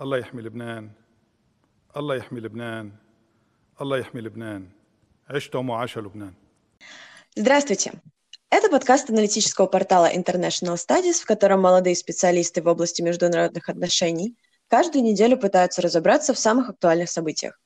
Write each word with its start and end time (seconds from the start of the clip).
الله 0.00 0.18
يحمي 0.18 0.42
لبنان 0.42 0.90
الله 1.96 2.14
يحمي 2.16 2.40
لبنان 2.40 2.92
الله 3.80 3.98
يحمي 3.98 4.20
لبنان 4.20 4.68
عشتم 5.28 5.70
وعاش 5.70 5.98
لبنان 5.98 6.34
Здравствуйте! 7.36 7.92
Это 8.50 8.68
подкаст 8.68 9.10
аналитического 9.10 9.66
портала 9.66 10.12
International 10.12 10.74
Studies, 10.74 11.22
в 11.22 11.26
котором 11.26 11.60
молодые 11.60 11.94
специалисты 11.94 12.60
в 12.60 12.66
области 12.66 13.02
международных 13.02 13.68
отношений 13.68 14.36
каждую 14.66 15.04
неделю 15.04 15.36
пытаются 15.36 15.82
разобраться 15.82 16.34
в 16.34 16.38
самых 16.38 16.70
актуальных 16.70 17.08
событиях. 17.08 17.60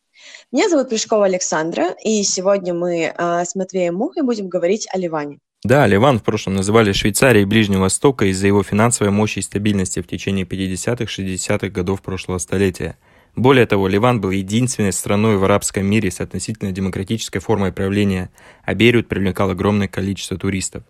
Меня 0.52 0.68
зовут 0.68 0.90
Прыжкова 0.90 1.24
Александра, 1.24 1.94
и 2.04 2.22
сегодня 2.22 2.74
мы 2.74 3.14
э, 3.16 3.44
с 3.44 3.54
Матвеем 3.54 3.94
Мухой 3.94 4.22
будем 4.22 4.48
говорить 4.48 4.86
о 4.92 4.98
Ливане. 4.98 5.38
Да, 5.65 5.85
Ливан 5.87 6.19
в 6.19 6.23
прошлом 6.23 6.53
называли 6.53 6.93
Швейцарией 6.93 7.43
Ближнего 7.43 7.81
Востока 7.81 8.25
из-за 8.27 8.47
его 8.47 8.63
финансовой 8.63 9.11
мощи 9.11 9.39
и 9.39 9.41
стабильности 9.41 10.01
в 10.01 10.07
течение 10.07 10.45
50-60-х 10.45 11.67
годов 11.67 12.01
прошлого 12.01 12.37
столетия. 12.37 12.97
Более 13.35 13.65
того, 13.65 13.89
Ливан 13.89 14.21
был 14.21 14.31
единственной 14.31 14.93
страной 14.93 15.35
в 15.35 15.43
арабском 15.43 15.85
мире 15.85 16.11
с 16.11 16.21
относительно 16.21 16.71
демократической 16.71 17.39
формой 17.39 17.73
правления, 17.73 18.29
а 18.63 18.73
Бейрут 18.73 19.09
привлекал 19.09 19.49
огромное 19.49 19.89
количество 19.89 20.37
туристов. 20.37 20.83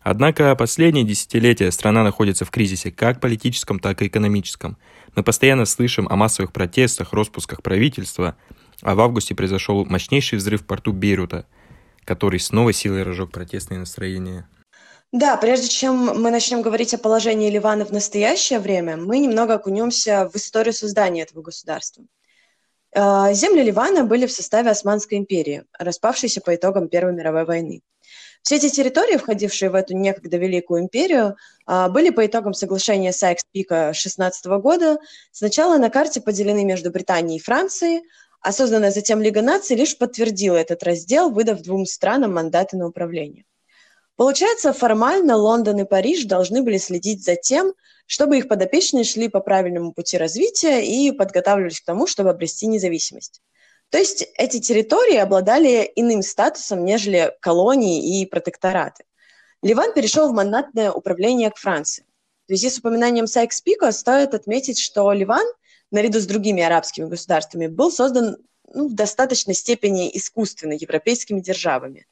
Однако 0.00 0.56
последние 0.56 1.04
десятилетия 1.04 1.70
страна 1.70 2.02
находится 2.02 2.44
в 2.44 2.50
кризисе 2.50 2.90
как 2.90 3.20
политическом, 3.20 3.78
так 3.78 4.02
и 4.02 4.08
экономическом. 4.08 4.76
Мы 5.14 5.22
постоянно 5.22 5.66
слышим 5.66 6.08
о 6.10 6.16
массовых 6.16 6.52
протестах, 6.52 7.12
распусках 7.12 7.62
правительства, 7.62 8.34
а 8.82 8.96
в 8.96 9.00
августе 9.00 9.36
произошел 9.36 9.84
мощнейший 9.84 10.38
взрыв 10.38 10.62
в 10.62 10.66
порту 10.66 10.92
Бейрута– 10.92 11.46
который 12.04 12.40
с 12.40 12.52
новой 12.52 12.72
силой 12.72 13.02
разжег 13.02 13.30
протестные 13.30 13.80
настроения. 13.80 14.48
Да, 15.12 15.36
прежде 15.36 15.68
чем 15.68 16.20
мы 16.20 16.30
начнем 16.30 16.60
говорить 16.60 16.92
о 16.92 16.98
положении 16.98 17.48
Ливана 17.48 17.84
в 17.84 17.92
настоящее 17.92 18.58
время, 18.58 18.96
мы 18.96 19.18
немного 19.18 19.54
окунемся 19.54 20.28
в 20.28 20.36
историю 20.36 20.72
создания 20.72 21.22
этого 21.22 21.40
государства. 21.40 22.04
Э, 22.94 23.32
земли 23.32 23.62
Ливана 23.62 24.04
были 24.04 24.26
в 24.26 24.32
составе 24.32 24.70
Османской 24.70 25.18
империи, 25.18 25.64
распавшейся 25.78 26.40
по 26.40 26.54
итогам 26.54 26.88
Первой 26.88 27.12
мировой 27.12 27.44
войны. 27.44 27.82
Все 28.42 28.56
эти 28.56 28.68
территории, 28.68 29.16
входившие 29.16 29.70
в 29.70 29.74
эту 29.74 29.96
некогда 29.96 30.36
Великую 30.36 30.82
империю, 30.82 31.36
э, 31.66 31.88
были 31.88 32.10
по 32.10 32.26
итогам 32.26 32.52
соглашения 32.52 33.10
Сайкс-Пика 33.10 33.92
16 33.94 34.58
года 34.58 34.98
сначала 35.32 35.78
на 35.78 35.90
карте 35.90 36.20
поделены 36.20 36.64
между 36.64 36.90
Британией 36.90 37.38
и 37.38 37.42
Францией, 37.42 38.02
созданная 38.52 38.90
затем 38.90 39.22
Лига 39.22 39.42
наций 39.42 39.76
лишь 39.76 39.96
подтвердила 39.96 40.56
этот 40.56 40.82
раздел, 40.82 41.30
выдав 41.30 41.62
двум 41.62 41.86
странам 41.86 42.34
мандаты 42.34 42.76
на 42.76 42.86
управление. 42.86 43.44
Получается, 44.16 44.72
формально 44.72 45.36
Лондон 45.36 45.80
и 45.80 45.84
Париж 45.84 46.24
должны 46.24 46.62
были 46.62 46.78
следить 46.78 47.24
за 47.24 47.36
тем, 47.36 47.74
чтобы 48.06 48.38
их 48.38 48.48
подопечные 48.48 49.04
шли 49.04 49.28
по 49.28 49.40
правильному 49.40 49.92
пути 49.92 50.18
развития 50.18 50.84
и 50.84 51.10
подготавливались 51.10 51.80
к 51.80 51.84
тому, 51.84 52.06
чтобы 52.06 52.30
обрести 52.30 52.66
независимость. 52.66 53.40
То 53.90 53.98
есть 53.98 54.26
эти 54.36 54.60
территории 54.60 55.16
обладали 55.16 55.90
иным 55.96 56.22
статусом, 56.22 56.84
нежели 56.84 57.32
колонии 57.40 58.20
и 58.20 58.26
протектораты. 58.26 59.04
Ливан 59.62 59.94
перешел 59.94 60.28
в 60.28 60.34
мандатное 60.34 60.92
управление 60.92 61.50
к 61.50 61.56
Франции. 61.56 62.04
В 62.44 62.48
связи 62.48 62.68
с 62.68 62.78
упоминанием 62.78 63.24
Сайкс-Пико 63.24 63.90
стоит 63.92 64.34
отметить, 64.34 64.78
что 64.78 65.10
Ливан– 65.12 65.46
наряду 65.94 66.20
с 66.20 66.26
другими 66.26 66.62
арабскими 66.62 67.06
государствами, 67.06 67.68
был 67.68 67.90
создан 67.90 68.36
ну, 68.72 68.88
в 68.88 68.94
достаточной 68.94 69.54
степени 69.54 70.10
искусственно 70.12 70.72
европейскими 70.72 71.40
державами. 71.40 72.06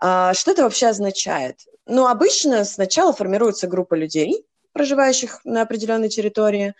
А, 0.00 0.34
что 0.34 0.52
это 0.52 0.62
вообще 0.62 0.88
означает? 0.88 1.60
Ну, 1.86 2.06
обычно 2.06 2.64
сначала 2.64 3.12
формируется 3.12 3.66
группа 3.66 3.94
людей, 3.94 4.44
проживающих 4.72 5.40
на 5.44 5.62
определенной 5.62 6.08
территории. 6.08 6.74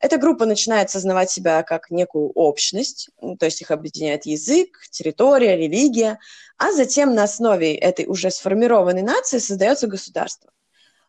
Эта 0.00 0.18
группа 0.18 0.46
начинает 0.46 0.90
сознавать 0.90 1.30
себя 1.30 1.62
как 1.62 1.90
некую 1.90 2.30
общность, 2.30 3.10
ну, 3.20 3.36
то 3.36 3.46
есть 3.46 3.60
их 3.60 3.70
объединяет 3.70 4.26
язык, 4.26 4.80
территория, 4.90 5.56
религия, 5.56 6.18
а 6.58 6.72
затем 6.72 7.14
на 7.14 7.22
основе 7.24 7.74
этой 7.76 8.06
уже 8.06 8.30
сформированной 8.30 9.02
нации 9.02 9.38
создается 9.38 9.86
государство. 9.86 10.50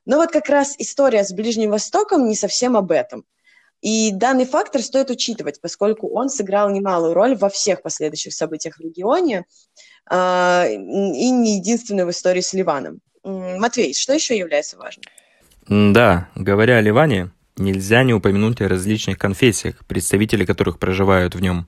Но 0.06 0.18
вот 0.18 0.32
как 0.32 0.50
раз 0.50 0.76
история 0.78 1.24
с 1.24 1.32
Ближним 1.32 1.72
Востоком 1.72 2.28
не 2.28 2.36
совсем 2.36 2.78
об 2.78 2.92
этом. 2.92 3.26
И 3.84 4.12
данный 4.14 4.46
фактор 4.46 4.82
стоит 4.82 5.10
учитывать, 5.10 5.60
поскольку 5.60 6.08
он 6.08 6.30
сыграл 6.30 6.70
немалую 6.70 7.14
роль 7.14 7.36
во 7.36 7.50
всех 7.50 7.82
последующих 7.82 8.34
событиях 8.34 8.78
в 8.78 8.80
регионе 8.80 9.44
э, 10.10 10.74
и 10.74 11.30
не 11.30 11.58
единственный 11.58 12.06
в 12.06 12.10
истории 12.10 12.40
с 12.40 12.54
Ливаном. 12.54 13.02
Матвей, 13.26 13.94
что 13.94 14.14
еще 14.14 14.38
является 14.38 14.78
важным? 14.78 15.04
Да, 15.68 16.30
говоря 16.34 16.78
о 16.78 16.82
Ливане, 16.82 17.32
нельзя 17.58 18.04
не 18.04 18.14
упомянуть 18.14 18.62
о 18.62 18.70
различных 18.70 19.18
конфессиях, 19.18 19.86
представители 19.86 20.46
которых 20.46 20.80
проживают 20.80 21.36
в 21.36 21.42
нем. 21.42 21.68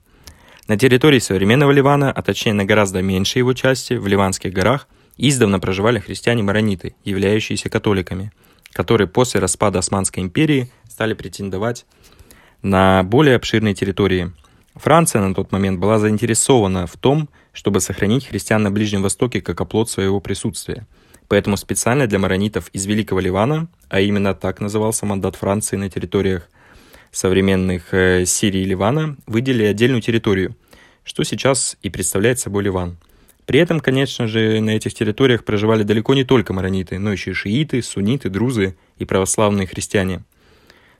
На 0.68 0.78
территории 0.78 1.18
современного 1.18 1.70
Ливана, 1.70 2.10
а 2.10 2.22
точнее 2.22 2.54
на 2.54 2.64
гораздо 2.64 3.02
меньшей 3.02 3.40
его 3.40 3.52
части, 3.52 3.92
в 3.92 4.06
Ливанских 4.06 4.54
горах, 4.54 4.88
издавна 5.18 5.60
проживали 5.60 5.98
христиане-марониты, 5.98 6.94
являющиеся 7.04 7.68
католиками, 7.68 8.32
которые 8.72 9.06
после 9.06 9.38
распада 9.38 9.80
Османской 9.80 10.22
империи 10.22 10.70
стали 10.88 11.12
претендовать 11.12 11.84
на 12.62 13.02
более 13.02 13.36
обширные 13.36 13.74
территории. 13.74 14.32
Франция 14.74 15.22
на 15.22 15.34
тот 15.34 15.52
момент 15.52 15.78
была 15.80 15.98
заинтересована 15.98 16.86
в 16.86 16.96
том, 16.96 17.28
чтобы 17.52 17.80
сохранить 17.80 18.26
христиан 18.26 18.62
на 18.62 18.70
Ближнем 18.70 19.02
Востоке 19.02 19.40
как 19.40 19.60
оплот 19.60 19.88
своего 19.88 20.20
присутствия. 20.20 20.86
Поэтому 21.28 21.56
специально 21.56 22.06
для 22.06 22.18
маронитов 22.18 22.68
из 22.72 22.86
Великого 22.86 23.20
Ливана, 23.20 23.68
а 23.88 24.00
именно 24.00 24.34
так 24.34 24.60
назывался 24.60 25.06
мандат 25.06 25.36
Франции 25.36 25.76
на 25.76 25.88
территориях 25.88 26.48
современных 27.10 27.94
э, 27.94 28.26
Сирии 28.26 28.60
и 28.60 28.64
Ливана, 28.64 29.16
выделили 29.26 29.64
отдельную 29.64 30.02
территорию, 30.02 30.54
что 31.02 31.24
сейчас 31.24 31.76
и 31.82 31.88
представляет 31.88 32.38
собой 32.38 32.64
Ливан. 32.64 32.98
При 33.46 33.60
этом, 33.60 33.80
конечно 33.80 34.26
же, 34.26 34.60
на 34.60 34.70
этих 34.70 34.92
территориях 34.92 35.44
проживали 35.44 35.82
далеко 35.82 36.14
не 36.14 36.24
только 36.24 36.52
марониты, 36.52 36.98
но 36.98 37.12
еще 37.12 37.30
и 37.30 37.34
шииты, 37.34 37.82
сунниты, 37.82 38.28
друзы 38.28 38.76
и 38.98 39.04
православные 39.04 39.66
христиане– 39.66 40.22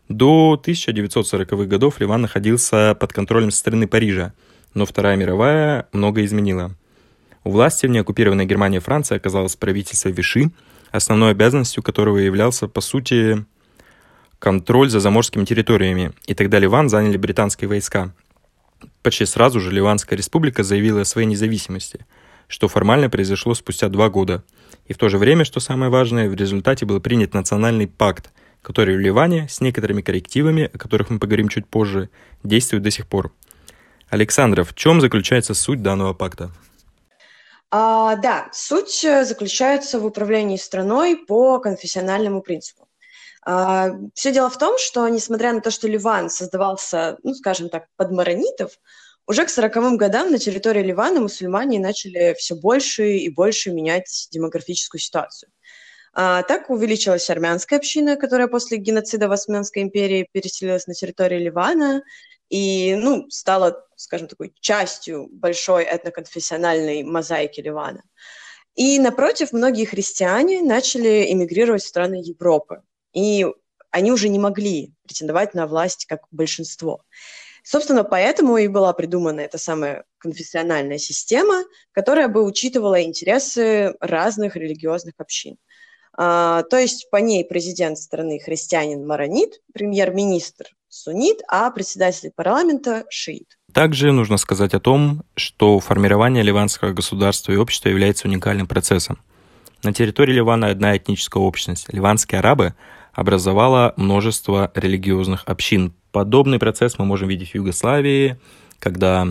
до 0.08 0.60
1940-х 0.62 1.64
годов 1.64 2.00
Ливан 2.00 2.22
находился 2.22 2.96
под 2.98 3.12
контролем 3.12 3.50
со 3.50 3.58
стороны 3.58 3.88
Парижа, 3.88 4.32
но 4.74 4.86
Вторая 4.86 5.16
мировая 5.16 5.88
много 5.92 6.24
изменила. 6.24 6.74
У 7.42 7.50
власти 7.50 7.86
в 7.86 7.90
неоккупированной 7.90 8.46
Германии 8.46 8.78
и 8.78 8.80
Франции 8.80 9.16
оказалось 9.16 9.56
правительство 9.56 10.08
Виши, 10.08 10.50
основной 10.92 11.32
обязанностью 11.32 11.82
которого 11.82 12.18
являлся, 12.18 12.68
по 12.68 12.80
сути, 12.80 13.44
контроль 14.38 14.90
за 14.90 15.00
заморскими 15.00 15.44
территориями, 15.44 16.12
и 16.26 16.34
тогда 16.34 16.58
Ливан 16.58 16.88
заняли 16.88 17.16
британские 17.16 17.68
войска. 17.68 18.12
Почти 19.02 19.24
сразу 19.24 19.60
же 19.60 19.72
Ливанская 19.72 20.16
республика 20.16 20.62
заявила 20.62 21.00
о 21.00 21.04
своей 21.04 21.26
независимости, 21.26 22.06
что 22.46 22.68
формально 22.68 23.10
произошло 23.10 23.54
спустя 23.54 23.88
два 23.88 24.08
года. 24.08 24.44
И 24.86 24.92
в 24.92 24.98
то 24.98 25.08
же 25.08 25.18
время, 25.18 25.44
что 25.44 25.58
самое 25.58 25.90
важное, 25.90 26.28
в 26.28 26.34
результате 26.34 26.86
был 26.86 27.00
принят 27.00 27.34
национальный 27.34 27.88
пакт– 27.88 28.30
который 28.66 28.96
в 28.96 28.98
Ливане 28.98 29.46
с 29.48 29.60
некоторыми 29.60 30.02
коррективами, 30.02 30.68
о 30.74 30.76
которых 30.76 31.08
мы 31.08 31.20
поговорим 31.20 31.48
чуть 31.48 31.68
позже, 31.68 32.10
действует 32.42 32.82
до 32.82 32.90
сих 32.90 33.06
пор. 33.06 33.32
Александра, 34.08 34.64
в 34.64 34.74
чем 34.74 35.00
заключается 35.00 35.54
суть 35.54 35.82
данного 35.82 36.14
пакта? 36.14 36.50
А, 37.70 38.16
да, 38.16 38.48
суть 38.52 39.04
э, 39.04 39.24
заключается 39.24 40.00
в 40.00 40.04
управлении 40.04 40.56
страной 40.56 41.16
по 41.16 41.60
конфессиональному 41.60 42.42
принципу. 42.42 42.88
А, 43.44 43.90
все 44.14 44.32
дело 44.32 44.50
в 44.50 44.58
том, 44.58 44.78
что, 44.78 45.06
несмотря 45.06 45.52
на 45.52 45.60
то, 45.60 45.70
что 45.70 45.86
Ливан 45.86 46.28
создавался, 46.28 47.18
ну, 47.22 47.34
скажем 47.34 47.68
так, 47.68 47.86
под 47.96 48.10
маронитов, 48.10 48.72
уже 49.28 49.44
к 49.44 49.48
40-м 49.48 49.96
годам 49.96 50.32
на 50.32 50.40
территории 50.40 50.82
Ливана 50.82 51.20
мусульмане 51.20 51.78
начали 51.78 52.34
все 52.36 52.56
больше 52.56 53.12
и 53.12 53.28
больше 53.28 53.70
менять 53.70 54.26
демографическую 54.32 55.00
ситуацию. 55.00 55.52
А, 56.18 56.42
так 56.44 56.70
увеличилась 56.70 57.28
армянская 57.28 57.78
община, 57.78 58.16
которая 58.16 58.48
после 58.48 58.78
геноцида 58.78 59.28
в 59.28 59.32
Османской 59.32 59.82
империи 59.82 60.26
переселилась 60.32 60.86
на 60.86 60.94
территорию 60.94 61.42
Ливана 61.42 62.02
и 62.48 62.94
ну, 62.94 63.28
стала, 63.28 63.84
скажем, 63.96 64.26
такой 64.26 64.54
частью 64.58 65.28
большой 65.30 65.84
этноконфессиональной 65.84 67.02
мозаики 67.02 67.60
Ливана. 67.60 68.02
И, 68.76 68.98
напротив, 68.98 69.52
многие 69.52 69.84
христиане 69.84 70.62
начали 70.62 71.30
эмигрировать 71.30 71.82
в 71.82 71.88
страны 71.88 72.22
Европы. 72.24 72.80
И 73.12 73.46
они 73.90 74.10
уже 74.10 74.30
не 74.30 74.38
могли 74.38 74.94
претендовать 75.02 75.52
на 75.52 75.66
власть 75.66 76.06
как 76.06 76.20
большинство. 76.30 77.02
Собственно, 77.62 78.04
поэтому 78.04 78.56
и 78.56 78.68
была 78.68 78.94
придумана 78.94 79.40
эта 79.40 79.58
самая 79.58 80.04
конфессиональная 80.16 80.98
система, 80.98 81.64
которая 81.92 82.28
бы 82.28 82.42
учитывала 82.42 83.02
интересы 83.02 83.94
разных 84.00 84.56
религиозных 84.56 85.14
общин. 85.18 85.58
А, 86.16 86.62
то 86.64 86.78
есть 86.78 87.08
по 87.10 87.16
ней 87.16 87.44
президент 87.44 87.98
страны 87.98 88.38
христианин-маронит, 88.38 89.60
премьер-министр 89.72 90.66
суннит, 90.88 91.38
а 91.48 91.70
председатель 91.70 92.30
парламента 92.34 93.04
шиит. 93.10 93.58
Также 93.72 94.12
нужно 94.12 94.38
сказать 94.38 94.72
о 94.72 94.80
том, 94.80 95.22
что 95.34 95.78
формирование 95.80 96.42
ливанского 96.42 96.92
государства 96.92 97.52
и 97.52 97.56
общества 97.56 97.90
является 97.90 98.28
уникальным 98.28 98.66
процессом. 98.66 99.18
На 99.82 99.92
территории 99.92 100.32
Ливана 100.32 100.68
одна 100.68 100.96
этническая 100.96 101.42
общность. 101.42 101.92
Ливанские 101.92 102.38
арабы 102.38 102.74
образовала 103.12 103.92
множество 103.96 104.72
религиозных 104.74 105.44
общин, 105.46 105.94
Подобный 106.16 106.58
процесс 106.58 106.98
мы 106.98 107.04
можем 107.04 107.28
видеть 107.28 107.50
в 107.50 107.56
Югославии, 107.56 108.40
когда, 108.78 109.28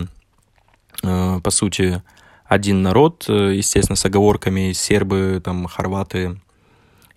э, 1.02 1.40
по 1.44 1.50
сути, 1.50 2.04
один 2.46 2.84
народ, 2.84 3.26
э, 3.28 3.56
естественно, 3.56 3.96
с 3.96 4.06
оговорками 4.06 4.72
сербы, 4.72 5.42
там, 5.44 5.66
хорваты 5.66 6.40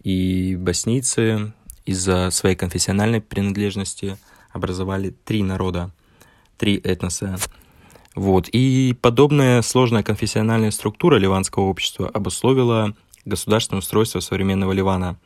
и 0.03 0.57
боснийцы 0.57 1.53
из-за 1.85 2.31
своей 2.31 2.57
конфессиональной 2.57 3.21
принадлежности 3.21 4.17
образовали 4.53 5.11
три 5.25 5.43
народа, 5.43 5.93
три 6.57 6.77
этноса. 6.77 7.39
Вот. 8.15 8.49
И 8.49 8.97
подобная 9.01 9.63
сложная 9.63 10.03
конфессиональная 10.03 10.71
структура 10.71 11.17
ливанского 11.17 11.65
общества 11.65 12.09
обусловила 12.09 12.95
государственное 13.25 13.81
устройство 13.81 14.21
современного 14.21 14.73
Ливана. 14.73 15.19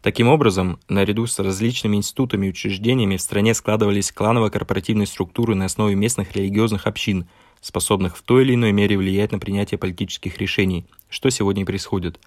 Таким 0.00 0.28
образом, 0.28 0.78
наряду 0.88 1.26
с 1.26 1.38
различными 1.40 1.96
институтами 1.96 2.46
и 2.46 2.50
учреждениями 2.50 3.16
в 3.16 3.20
стране 3.20 3.52
складывались 3.52 4.12
кланово-корпоративные 4.12 5.06
структуры 5.06 5.56
на 5.56 5.64
основе 5.64 5.94
местных 5.94 6.34
религиозных 6.36 6.86
общин– 6.86 7.26
способных 7.60 8.16
в 8.16 8.22
той 8.22 8.44
или 8.44 8.54
иной 8.54 8.72
мере 8.72 8.96
влиять 8.96 9.32
на 9.32 9.38
принятие 9.38 9.78
политических 9.78 10.38
решений, 10.38 10.86
что 11.08 11.30
сегодня 11.30 11.62
и 11.62 11.66
происходит. 11.66 12.20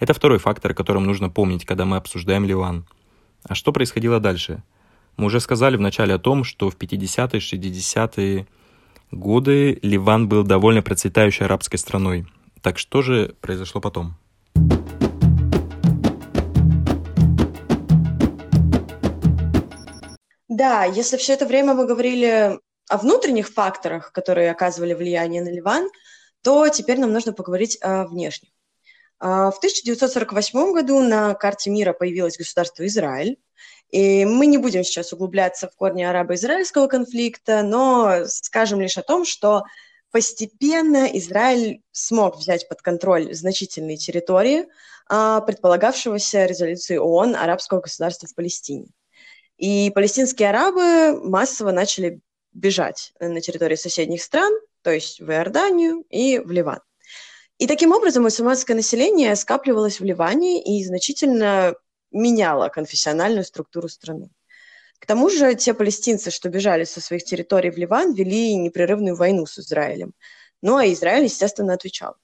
Это 0.00 0.14
второй 0.14 0.38
фактор, 0.38 0.70
о 0.70 0.74
котором 0.74 1.04
нужно 1.04 1.28
помнить, 1.28 1.66
когда 1.66 1.84
мы 1.84 1.98
обсуждаем 1.98 2.46
Ливан. 2.46 2.86
А 3.44 3.54
что 3.54 3.70
происходило 3.70 4.18
дальше? 4.18 4.62
Мы 5.18 5.26
уже 5.26 5.40
сказали 5.40 5.76
вначале 5.76 6.14
о 6.14 6.18
том, 6.18 6.42
что 6.42 6.70
в 6.70 6.76
50-е, 6.76 7.38
60-е 7.38 8.46
годы 9.10 9.78
Ливан 9.82 10.26
был 10.26 10.42
довольно 10.42 10.80
процветающей 10.80 11.44
арабской 11.44 11.76
страной. 11.76 12.26
Так 12.62 12.78
что 12.78 13.02
же 13.02 13.36
произошло 13.42 13.82
потом? 13.82 14.14
Да, 20.48 20.84
если 20.84 21.18
все 21.18 21.34
это 21.34 21.44
время 21.44 21.74
мы 21.74 21.86
говорили 21.86 22.58
о 22.88 22.96
внутренних 22.96 23.48
факторах, 23.48 24.12
которые 24.12 24.50
оказывали 24.50 24.94
влияние 24.94 25.42
на 25.42 25.50
Ливан, 25.52 25.90
то 26.42 26.66
теперь 26.70 26.98
нам 26.98 27.12
нужно 27.12 27.34
поговорить 27.34 27.76
о 27.82 28.06
внешних. 28.06 28.48
А, 29.20 29.50
в 29.50 29.58
1948 29.58 30.72
году 30.72 31.00
на 31.00 31.34
карте 31.34 31.70
мира 31.70 31.92
появилось 31.92 32.38
государство 32.38 32.86
Израиль, 32.86 33.38
и 33.90 34.24
мы 34.24 34.46
не 34.46 34.56
будем 34.56 34.82
сейчас 34.82 35.12
углубляться 35.12 35.68
в 35.68 35.76
корни 35.76 36.02
арабо-израильского 36.02 36.86
конфликта, 36.86 37.62
но 37.62 38.24
скажем 38.26 38.80
лишь 38.80 38.96
о 38.96 39.02
том, 39.02 39.26
что 39.26 39.64
постепенно 40.10 41.06
Израиль 41.18 41.82
смог 41.92 42.38
взять 42.38 42.68
под 42.68 42.80
контроль 42.80 43.34
значительные 43.34 43.98
территории 43.98 44.66
а, 45.08 45.42
предполагавшегося 45.42 46.46
резолюции 46.46 46.96
ООН 46.96 47.36
арабского 47.36 47.80
государства 47.80 48.26
в 48.26 48.34
Палестине. 48.34 48.88
И 49.58 49.90
палестинские 49.94 50.48
арабы 50.48 51.20
массово 51.22 51.72
начали 51.72 52.20
бежать 52.52 53.12
на 53.20 53.42
территории 53.42 53.76
соседних 53.76 54.22
стран, 54.22 54.52
то 54.82 54.90
есть 54.90 55.20
в 55.20 55.30
Иорданию 55.30 56.04
и 56.08 56.38
в 56.38 56.50
Ливан. 56.50 56.80
И 57.60 57.66
таким 57.66 57.92
образом 57.92 58.22
мусульманское 58.22 58.74
население 58.74 59.36
скапливалось 59.36 60.00
в 60.00 60.04
Ливане 60.04 60.62
и 60.62 60.82
значительно 60.82 61.74
меняло 62.10 62.70
конфессиональную 62.70 63.44
структуру 63.44 63.86
страны. 63.90 64.30
К 64.98 65.04
тому 65.04 65.28
же 65.28 65.54
те 65.54 65.74
палестинцы, 65.74 66.30
что 66.30 66.48
бежали 66.48 66.84
со 66.84 67.02
своих 67.02 67.22
территорий 67.22 67.68
в 67.68 67.76
Ливан, 67.76 68.14
вели 68.14 68.54
непрерывную 68.54 69.14
войну 69.14 69.44
с 69.44 69.58
Израилем. 69.58 70.14
Ну 70.62 70.78
а 70.78 70.86
Израиль, 70.86 71.24
естественно, 71.24 71.74
отвечал. 71.74 72.14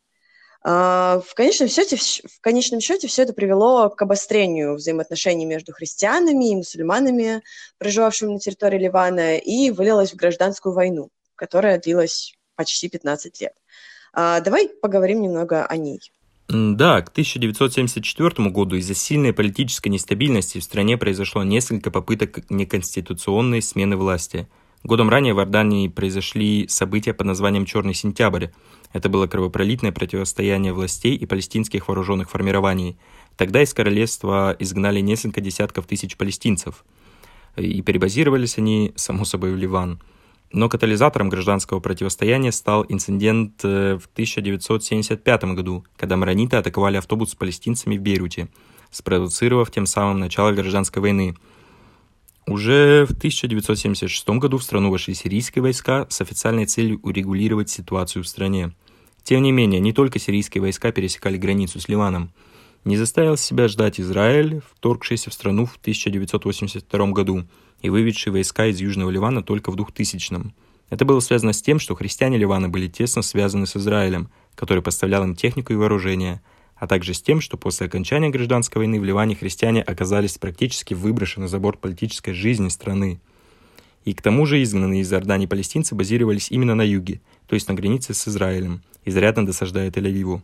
А, 0.62 1.20
в 1.20 1.34
конечном, 1.34 1.68
счете, 1.68 1.96
в 1.96 2.40
конечном 2.40 2.80
счете 2.80 3.06
все 3.06 3.24
это 3.24 3.34
привело 3.34 3.90
к 3.90 4.00
обострению 4.00 4.76
взаимоотношений 4.76 5.44
между 5.44 5.74
христианами 5.74 6.50
и 6.50 6.56
мусульманами, 6.56 7.42
проживавшими 7.76 8.32
на 8.32 8.38
территории 8.38 8.78
Ливана, 8.78 9.36
и 9.36 9.70
вылилось 9.70 10.14
в 10.14 10.16
гражданскую 10.16 10.74
войну, 10.74 11.10
которая 11.34 11.78
длилась 11.78 12.32
почти 12.54 12.88
15 12.88 13.38
лет. 13.42 13.52
А, 14.16 14.40
давай 14.40 14.68
поговорим 14.68 15.22
немного 15.22 15.64
о 15.64 15.76
ней. 15.76 16.00
Да, 16.48 17.02
к 17.02 17.08
1974 17.10 18.50
году 18.50 18.76
из-за 18.76 18.94
сильной 18.94 19.32
политической 19.32 19.88
нестабильности 19.88 20.58
в 20.58 20.64
стране 20.64 20.96
произошло 20.96 21.44
несколько 21.44 21.90
попыток 21.90 22.50
неконституционной 22.50 23.62
смены 23.62 23.96
власти. 23.96 24.48
Годом 24.82 25.08
ранее 25.08 25.34
в 25.34 25.38
Иордании 25.38 25.88
произошли 25.88 26.66
события 26.68 27.12
под 27.12 27.26
названием 27.26 27.66
«Черный 27.66 27.94
сентябрь», 27.94 28.48
это 28.96 29.10
было 29.10 29.26
кровопролитное 29.26 29.92
противостояние 29.92 30.72
властей 30.72 31.16
и 31.16 31.26
палестинских 31.26 31.88
вооруженных 31.88 32.30
формирований. 32.30 32.96
Тогда 33.36 33.62
из 33.62 33.74
королевства 33.74 34.56
изгнали 34.58 35.00
несколько 35.00 35.42
десятков 35.42 35.86
тысяч 35.86 36.16
палестинцев. 36.16 36.84
И 37.56 37.82
перебазировались 37.82 38.56
они, 38.56 38.92
само 38.96 39.24
собой, 39.24 39.52
в 39.52 39.56
Ливан. 39.56 40.00
Но 40.52 40.68
катализатором 40.68 41.28
гражданского 41.28 41.80
противостояния 41.80 42.52
стал 42.52 42.86
инцидент 42.88 43.64
э, 43.64 43.98
в 43.98 44.06
1975 44.12 45.44
году, 45.54 45.84
когда 45.96 46.16
марониты 46.16 46.56
атаковали 46.56 46.96
автобус 46.96 47.30
с 47.30 47.34
палестинцами 47.34 47.96
в 47.96 48.02
Бейруте, 48.02 48.48
спровоцировав 48.90 49.70
тем 49.70 49.86
самым 49.86 50.20
начало 50.20 50.52
гражданской 50.52 51.02
войны. 51.02 51.36
Уже 52.46 53.06
в 53.06 53.10
1976 53.10 54.28
году 54.28 54.58
в 54.58 54.62
страну 54.62 54.90
вошли 54.90 55.14
сирийские 55.14 55.62
войска 55.62 56.06
с 56.08 56.20
официальной 56.20 56.66
целью 56.66 57.00
урегулировать 57.02 57.68
ситуацию 57.68 58.22
в 58.22 58.28
стране– 58.28 58.72
тем 59.26 59.42
не 59.42 59.50
менее, 59.50 59.80
не 59.80 59.92
только 59.92 60.20
сирийские 60.20 60.62
войска 60.62 60.92
пересекали 60.92 61.36
границу 61.36 61.80
с 61.80 61.88
Ливаном. 61.88 62.30
Не 62.84 62.96
заставил 62.96 63.36
себя 63.36 63.66
ждать 63.66 63.98
Израиль, 63.98 64.60
вторгшийся 64.70 65.30
в 65.30 65.34
страну 65.34 65.66
в 65.66 65.78
1982 65.80 67.06
году 67.08 67.44
и 67.86 67.90
выведший 67.90 68.32
войска 68.32 68.66
из 68.66 68.80
Южного 68.80 69.10
Ливана 69.10 69.42
только 69.42 69.70
в 69.70 69.76
2000-м. 69.76 70.52
Это 70.90 71.04
было 71.04 71.20
связано 71.20 71.52
с 71.52 71.62
тем, 71.62 71.78
что 71.78 71.94
христиане 71.94 72.36
Ливана 72.36 72.68
были 72.68 72.88
тесно 72.88 73.22
связаны 73.22 73.66
с 73.66 73.76
Израилем, 73.76 74.28
который 74.54 74.82
поставлял 74.82 75.22
им 75.24 75.34
технику 75.34 75.72
и 75.72 75.76
вооружение, 75.76 76.42
а 76.76 76.86
также 76.86 77.14
с 77.14 77.22
тем, 77.22 77.40
что 77.40 77.56
после 77.56 77.86
окончания 77.86 78.28
гражданской 78.28 78.80
войны 78.80 79.00
в 79.00 79.04
Ливане 79.04 79.34
христиане 79.36 79.82
оказались 79.82 80.36
практически 80.36 80.94
выброшены 80.94 81.48
за 81.48 81.58
борт 81.58 81.80
политической 81.80 82.32
жизни 82.32 82.68
страны. 82.68 83.20
И 84.04 84.14
к 84.14 84.22
тому 84.22 84.46
же 84.46 84.62
изгнанные 84.62 85.02
из 85.02 85.12
Иордании 85.12 85.46
палестинцы 85.46 85.94
базировались 85.94 86.50
именно 86.50 86.74
на 86.74 86.82
юге, 86.82 87.20
то 87.46 87.54
есть 87.54 87.68
на 87.68 87.74
границе 87.74 88.14
с 88.14 88.28
Израилем, 88.28 88.82
изрядно 89.04 89.46
досаждая 89.46 89.90
Тель-Авиву. 89.90 90.42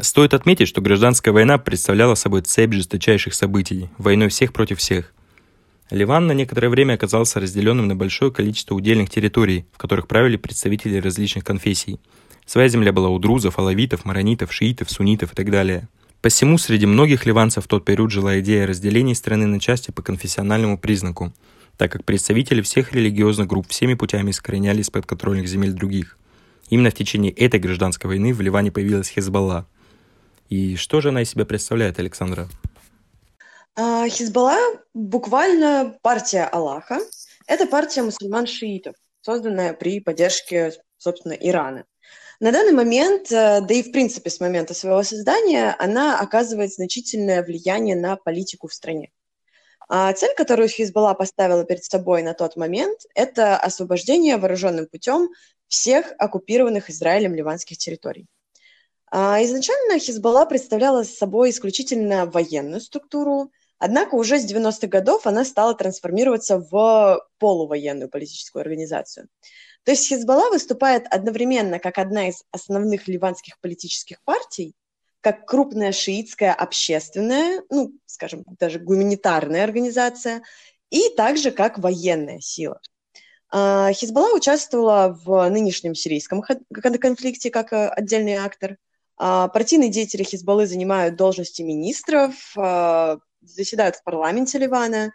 Стоит 0.00 0.34
отметить, 0.34 0.68
что 0.68 0.80
гражданская 0.80 1.34
война 1.34 1.58
представляла 1.58 2.14
собой 2.14 2.42
цепь 2.42 2.72
жесточайших 2.72 3.34
событий, 3.34 3.88
войной 3.98 4.28
всех 4.28 4.52
против 4.52 4.78
всех. 4.78 5.12
Ливан 5.90 6.26
на 6.26 6.32
некоторое 6.32 6.68
время 6.68 6.94
оказался 6.94 7.40
разделенным 7.40 7.88
на 7.88 7.96
большое 7.96 8.32
количество 8.32 8.74
удельных 8.74 9.10
территорий, 9.10 9.66
в 9.72 9.78
которых 9.78 10.06
правили 10.06 10.36
представители 10.36 10.98
различных 10.98 11.44
конфессий. 11.44 12.00
Своя 12.46 12.68
земля 12.68 12.92
была 12.92 13.08
у 13.08 13.18
друзов, 13.18 13.58
алавитов, 13.58 14.04
маронитов, 14.04 14.52
шиитов, 14.52 14.90
суннитов 14.90 15.32
и 15.32 15.36
так 15.36 15.50
далее. 15.50 15.88
Посему 16.20 16.58
среди 16.58 16.86
многих 16.86 17.26
ливанцев 17.26 17.64
в 17.64 17.68
тот 17.68 17.84
период 17.84 18.10
жила 18.10 18.40
идея 18.40 18.66
разделения 18.66 19.14
страны 19.14 19.46
на 19.46 19.60
части 19.60 19.90
по 19.90 20.02
конфессиональному 20.02 20.78
признаку, 20.78 21.32
так 21.76 21.92
как 21.92 22.04
представители 22.04 22.60
всех 22.62 22.92
религиозных 22.92 23.46
групп 23.46 23.68
всеми 23.68 23.94
путями 23.94 24.30
искоренялись 24.30 24.90
под 24.90 25.06
контрольных 25.06 25.48
земель 25.48 25.72
других– 25.72 26.18
Именно 26.70 26.90
в 26.90 26.94
течение 26.94 27.32
этой 27.32 27.60
гражданской 27.60 28.08
войны 28.08 28.34
в 28.34 28.40
Ливане 28.40 28.70
появилась 28.70 29.08
Хизбалла. 29.08 29.66
И 30.50 30.76
что 30.76 31.00
же 31.00 31.08
она 31.08 31.22
из 31.22 31.30
себя 31.30 31.44
представляет, 31.44 31.98
Александра? 31.98 32.48
А, 33.80 34.08
Хизбалла 34.08 34.58
буквально 34.92 35.96
партия 36.02 36.42
Аллаха. 36.46 36.98
Это 37.46 37.64
партия 37.64 38.02
мусульман-шиитов, 38.02 38.96
созданная 39.20 39.72
при 39.72 40.00
поддержке, 40.00 40.72
собственно, 40.96 41.34
Ирана. 41.34 41.84
На 42.40 42.50
данный 42.50 42.72
момент, 42.72 43.30
э, 43.30 43.60
да 43.60 43.74
и 43.74 43.84
в 43.84 43.92
принципе 43.92 44.30
с 44.30 44.40
момента 44.40 44.74
своего 44.74 45.04
создания, 45.04 45.76
она 45.78 46.18
оказывает 46.18 46.72
значительное 46.72 47.40
влияние 47.44 47.94
на 47.94 48.16
политику 48.16 48.66
в 48.66 48.74
стране. 48.74 49.12
А 49.88 50.12
цель, 50.12 50.34
которую 50.36 50.68
Хизбалла 50.68 51.14
поставила 51.14 51.64
перед 51.64 51.84
собой 51.84 52.24
на 52.24 52.34
тот 52.34 52.56
момент, 52.56 53.02
это 53.14 53.56
освобождение 53.56 54.38
вооруженным 54.38 54.88
путем 54.88 55.28
всех 55.68 56.12
оккупированных 56.18 56.90
Израилем 56.90 57.32
ливанских 57.32 57.78
территорий. 57.78 58.26
А, 59.12 59.40
изначально 59.44 60.00
Хизбалла 60.00 60.46
представляла 60.46 61.04
собой 61.04 61.50
исключительно 61.50 62.26
военную 62.26 62.80
структуру, 62.80 63.52
однако 63.78 64.14
уже 64.14 64.38
с 64.38 64.50
90-х 64.50 64.86
годов 64.86 65.26
она 65.26 65.44
стала 65.44 65.74
трансформироваться 65.74 66.58
в 66.58 67.20
полувоенную 67.38 68.08
политическую 68.08 68.60
организацию. 68.60 69.28
То 69.84 69.92
есть 69.92 70.08
Хизбалла 70.08 70.50
выступает 70.50 71.06
одновременно 71.10 71.78
как 71.78 71.98
одна 71.98 72.28
из 72.28 72.44
основных 72.50 73.08
ливанских 73.08 73.58
политических 73.60 74.22
партий, 74.24 74.74
как 75.20 75.46
крупная 75.46 75.92
шиитская 75.92 76.52
общественная, 76.52 77.62
ну, 77.70 77.92
скажем, 78.06 78.44
даже 78.58 78.78
гуманитарная 78.78 79.64
организация, 79.64 80.42
и 80.90 81.08
также 81.16 81.50
как 81.50 81.78
военная 81.78 82.40
сила– 82.40 82.80
а, 83.50 83.92
Хизбалла 83.92 84.36
участвовала 84.36 85.18
в 85.24 85.48
нынешнем 85.48 85.94
сирийском 85.94 86.42
конфликте 86.42 87.50
как 87.50 87.72
э, 87.72 87.88
отдельный 87.88 88.34
актор. 88.34 88.76
А, 89.16 89.48
партийные 89.48 89.90
деятели 89.90 90.22
Хизбаллы 90.22 90.66
занимают 90.66 91.16
должности 91.16 91.62
министров, 91.62 92.34
а, 92.56 93.18
заседают 93.40 93.96
в 93.96 94.02
парламенте 94.02 94.58
Ливана. 94.58 95.12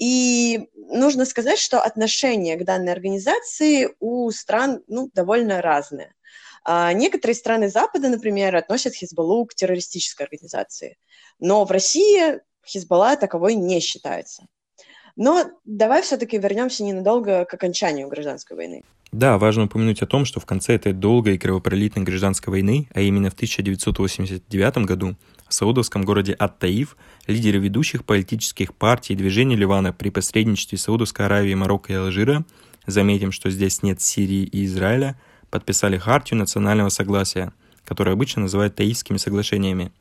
И 0.00 0.68
нужно 0.74 1.24
сказать, 1.24 1.58
что 1.58 1.80
отношение 1.80 2.56
к 2.56 2.64
данной 2.64 2.92
организации 2.92 3.94
у 4.00 4.30
стран 4.30 4.82
ну, 4.88 5.10
довольно 5.14 5.62
разное. 5.62 6.14
А 6.64 6.92
некоторые 6.92 7.36
страны 7.36 7.68
Запада, 7.68 8.08
например, 8.08 8.56
относят 8.56 8.94
Хизбаллу 8.94 9.44
к 9.46 9.54
террористической 9.54 10.24
организации, 10.24 10.96
но 11.38 11.64
в 11.64 11.70
России 11.70 12.40
Хизбалла 12.66 13.16
таковой 13.16 13.54
не 13.54 13.80
считается. 13.80 14.46
Но 15.16 15.50
давай 15.64 16.02
все-таки 16.02 16.38
вернемся 16.38 16.82
ненадолго 16.82 17.44
к 17.44 17.54
окончанию 17.54 18.08
гражданской 18.08 18.56
войны. 18.56 18.82
Да, 19.14 19.38
важно 19.38 19.66
упомянуть 19.66 20.02
о 20.02 20.06
том, 20.06 20.24
что 20.24 20.40
в 20.40 20.44
конце 20.44 20.74
этой 20.74 20.92
долгой 20.92 21.36
и 21.36 21.38
кровопролитной 21.38 22.02
гражданской 22.02 22.50
войны, 22.50 22.88
а 22.92 23.00
именно 23.00 23.30
в 23.30 23.34
1989 23.34 24.78
году, 24.78 25.14
в 25.46 25.54
саудовском 25.54 26.02
городе 26.02 26.32
Ат-Таиф 26.32 26.96
лидеры 27.28 27.60
ведущих 27.60 28.04
политических 28.04 28.74
партий 28.74 29.12
и 29.12 29.16
движений 29.16 29.54
Ливана 29.54 29.92
при 29.92 30.08
посредничестве 30.10 30.78
Саудовской 30.78 31.26
Аравии, 31.26 31.54
Марокко 31.54 31.92
и 31.92 31.96
Алжира, 31.96 32.44
заметим, 32.86 33.30
что 33.30 33.50
здесь 33.50 33.84
нет 33.84 34.00
Сирии 34.00 34.42
и 34.42 34.64
Израиля, 34.64 35.16
подписали 35.48 35.96
Хартию 35.96 36.40
национального 36.40 36.88
согласия, 36.88 37.52
которую 37.84 38.14
обычно 38.14 38.42
называют 38.42 38.74
Таифскими 38.74 39.18
соглашениями. 39.18 39.92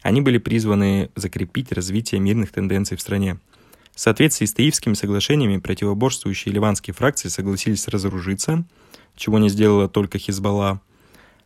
Они 0.00 0.22
были 0.22 0.38
призваны 0.38 1.10
закрепить 1.16 1.70
развитие 1.70 2.18
мирных 2.18 2.50
тенденций 2.50 2.96
в 2.96 3.02
стране– 3.02 3.36
в 3.94 4.00
соответствии 4.00 4.46
с 4.46 4.52
Таифскими 4.52 4.94
соглашениями 4.94 5.58
противоборствующие 5.58 6.52
ливанские 6.52 6.94
фракции 6.94 7.28
согласились 7.28 7.86
разоружиться, 7.86 8.64
чего 9.14 9.38
не 9.38 9.48
сделала 9.48 9.88
только 9.88 10.18
Хизбалла, 10.18 10.80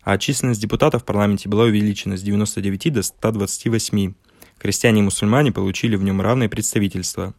а 0.03 0.17
численность 0.17 0.61
депутатов 0.61 1.03
в 1.03 1.05
парламенте 1.05 1.51
была 1.51 1.65
увеличена 1.65 2.17
с 2.17 2.23
99 2.23 2.93
до 2.95 3.03
128. 3.03 4.15
Крестьяне 4.59 5.01
и 5.01 5.03
мусульмане 5.03 5.53
получили 5.53 5.97
в 5.97 6.03
нем 6.03 6.23
равное 6.23 6.49
представительство, 6.49 7.35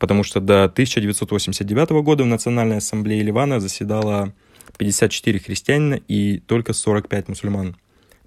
потому 0.00 0.24
что 0.24 0.40
до 0.40 0.64
1989 0.64 1.90
года 2.02 2.24
в 2.24 2.26
Национальной 2.26 2.78
ассамблее 2.78 3.22
Ливана 3.22 3.60
заседало 3.60 4.34
54 4.78 5.38
христианина 5.38 5.94
и 5.94 6.40
только 6.40 6.72
45 6.72 7.28
мусульман. 7.28 7.76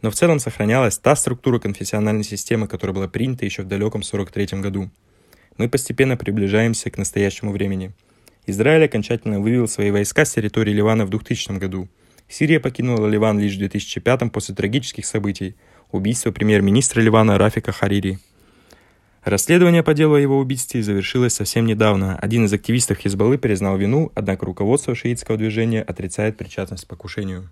Но 0.01 0.09
в 0.09 0.15
целом 0.15 0.39
сохранялась 0.39 0.97
та 0.97 1.17
структура 1.17 1.59
конфессиональной 1.59 2.23
системы, 2.23 2.69
которая 2.69 2.95
была 2.95 3.07
принята 3.09 3.43
еще 3.43 3.63
в 3.63 3.67
далеком 3.67 3.99
1943 4.01 4.61
году– 4.61 4.89
мы 5.57 5.69
постепенно 5.69 6.17
приближаемся 6.17 6.89
к 6.89 6.97
настоящему 6.97 7.51
времени. 7.51 7.91
Израиль 8.45 8.85
окончательно 8.85 9.39
вывел 9.39 9.67
свои 9.67 9.91
войска 9.91 10.25
с 10.25 10.33
территории 10.33 10.73
Ливана 10.73 11.05
в 11.05 11.09
2000 11.09 11.57
году. 11.59 11.87
Сирия 12.27 12.59
покинула 12.59 13.07
Ливан 13.07 13.39
лишь 13.39 13.55
в 13.55 13.59
2005 13.59 14.31
после 14.31 14.55
трагических 14.55 15.05
событий– 15.05 15.55
убийства 15.93 16.31
премьер-министра 16.31 17.01
Ливана 17.01 17.37
Рафика 17.37 17.71
Харири. 17.71 18.19
Расследование 19.23 19.83
по 19.83 19.93
делу 19.93 20.15
о 20.15 20.19
его 20.19 20.37
убийстве 20.39 20.83
завершилось 20.83 21.33
совсем 21.33 21.65
недавно. 21.65 22.17
Один 22.17 22.45
из 22.45 22.51
активистов 22.51 22.97
Хизбаллы 22.97 23.37
признал 23.37 23.77
вину, 23.77 24.11
однако 24.15 24.45
руководство 24.45 24.95
шиитского 24.95 25.37
движения 25.37 25.81
отрицает 25.81 26.35
причастность 26.35 26.85
к 26.85 26.87
покушению. 26.87 27.49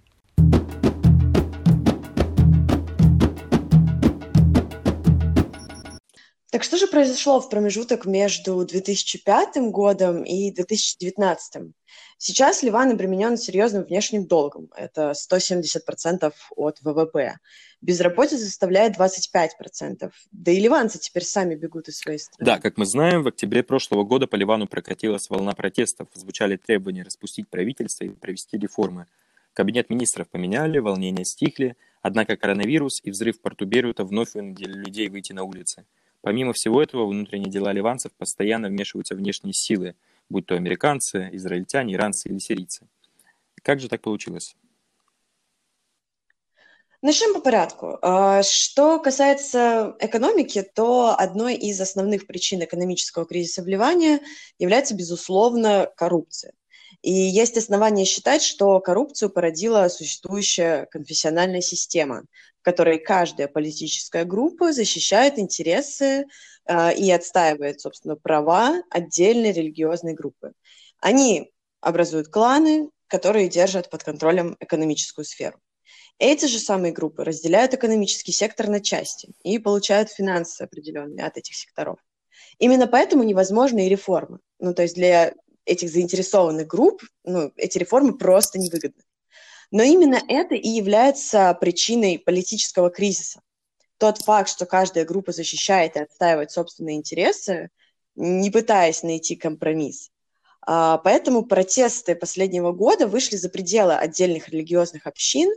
Так 6.51 6.63
что 6.65 6.75
же 6.75 6.85
произошло 6.87 7.39
в 7.39 7.49
промежуток 7.49 8.05
между 8.05 8.65
2005 8.65 9.71
годом 9.71 10.23
и 10.23 10.51
2019? 10.51 11.73
Сейчас 12.17 12.61
Ливан 12.61 12.91
обременен 12.91 13.37
серьезным 13.37 13.83
внешним 13.83 14.27
долгом. 14.27 14.67
Это 14.75 15.11
170% 15.11 16.33
от 16.57 16.81
ВВП. 16.81 17.37
Безработица 17.79 18.43
составляет 18.43 18.97
25%. 18.97 20.11
Да 20.33 20.51
и 20.51 20.59
ливанцы 20.59 20.99
теперь 20.99 21.23
сами 21.23 21.55
бегут 21.55 21.87
из 21.87 21.99
своей 21.99 22.19
страны. 22.19 22.45
Да, 22.45 22.59
как 22.59 22.77
мы 22.77 22.85
знаем, 22.85 23.23
в 23.23 23.29
октябре 23.29 23.63
прошлого 23.63 24.03
года 24.03 24.27
по 24.27 24.35
Ливану 24.35 24.67
прокатилась 24.67 25.29
волна 25.29 25.53
протестов. 25.53 26.09
Звучали 26.13 26.57
требования 26.57 27.03
распустить 27.03 27.49
правительство 27.49 28.03
и 28.03 28.09
провести 28.09 28.57
реформы. 28.57 29.07
Кабинет 29.53 29.89
министров 29.89 30.27
поменяли, 30.27 30.79
волнения 30.79 31.23
стихли, 31.23 31.77
однако 32.01 32.35
коронавирус 32.35 32.99
и 33.03 33.11
взрыв 33.11 33.37
в 33.37 33.41
порту 33.41 33.65
Бейрута 33.65 34.03
вновь 34.03 34.33
вынудили 34.33 34.73
людей 34.73 35.07
выйти 35.07 35.31
на 35.31 35.43
улицы. 35.43 35.85
Помимо 36.21 36.53
всего 36.53 36.81
этого, 36.81 37.07
внутренние 37.07 37.51
дела 37.51 37.71
ливанцев 37.71 38.11
постоянно 38.13 38.67
вмешиваются 38.67 39.15
внешние 39.15 39.53
силы, 39.53 39.95
будь 40.29 40.45
то 40.45 40.55
американцы, 40.55 41.29
израильтяне, 41.33 41.95
иранцы 41.95 42.29
или 42.29 42.37
сирийцы. 42.37 42.87
Как 43.63 43.79
же 43.79 43.89
так 43.89 44.01
получилось? 44.01 44.55
Начнем 47.01 47.33
по 47.33 47.41
порядку. 47.41 47.97
А, 48.03 48.43
что 48.43 48.99
касается 48.99 49.95
экономики, 49.99 50.61
то 50.61 51.15
одной 51.17 51.55
из 51.55 51.81
основных 51.81 52.27
причин 52.27 52.63
экономического 52.63 53.25
кризиса 53.25 53.63
в 53.63 53.67
Ливане 53.67 54.21
является, 54.59 54.93
безусловно, 54.95 55.91
коррупция. 55.97 56.53
И 57.01 57.11
есть 57.11 57.57
основания 57.57 58.05
считать, 58.05 58.43
что 58.43 58.79
коррупцию 58.79 59.31
породила 59.31 59.87
существующая 59.87 60.85
конфессиональная 60.85 61.61
система, 61.61 62.25
в 62.59 62.63
которой 62.63 62.99
каждая 62.99 63.47
политическая 63.47 64.23
группа 64.23 64.71
защищает 64.71 65.39
интересы 65.39 66.25
э, 66.65 66.95
и 66.95 67.09
отстаивает, 67.11 67.81
собственно, 67.81 68.15
права 68.15 68.83
отдельной 68.91 69.51
религиозной 69.51 70.13
группы. 70.13 70.53
Они 70.99 71.51
образуют 71.81 72.27
кланы, 72.27 72.89
которые 73.07 73.49
держат 73.49 73.89
под 73.89 74.03
контролем 74.03 74.55
экономическую 74.59 75.25
сферу. 75.25 75.59
Эти 76.19 76.45
же 76.45 76.59
самые 76.59 76.93
группы 76.93 77.23
разделяют 77.23 77.73
экономический 77.73 78.31
сектор 78.31 78.67
на 78.67 78.79
части 78.79 79.33
и 79.43 79.57
получают 79.57 80.11
финансы 80.11 80.61
определенные 80.61 81.25
от 81.25 81.35
этих 81.35 81.55
секторов. 81.55 81.97
Именно 82.59 82.85
поэтому 82.85 83.23
невозможны 83.23 83.87
и 83.87 83.89
реформы. 83.89 84.37
Ну, 84.59 84.75
то 84.75 84.83
есть 84.83 84.93
для 84.93 85.33
этих 85.65 85.89
заинтересованных 85.89 86.67
групп 86.67 87.01
ну, 87.23 87.51
эти 87.55 87.77
реформы 87.77 88.17
просто 88.17 88.59
невыгодны. 88.59 89.03
Но 89.71 89.83
именно 89.83 90.21
это 90.27 90.55
и 90.55 90.67
является 90.67 91.57
причиной 91.59 92.19
политического 92.19 92.89
кризиса. 92.89 93.41
Тот 93.97 94.17
факт, 94.17 94.49
что 94.49 94.65
каждая 94.65 95.05
группа 95.05 95.31
защищает 95.31 95.95
и 95.95 95.99
отстаивает 95.99 96.51
собственные 96.51 96.97
интересы, 96.97 97.69
не 98.15 98.49
пытаясь 98.49 99.03
найти 99.03 99.35
компромисс. 99.35 100.09
А, 100.63 100.97
поэтому 100.97 101.45
протесты 101.45 102.15
последнего 102.15 102.71
года 102.71 103.07
вышли 103.07 103.35
за 103.35 103.49
пределы 103.49 103.95
отдельных 103.95 104.49
религиозных 104.49 105.07
общин, 105.07 105.49